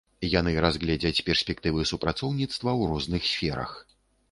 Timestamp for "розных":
2.95-3.31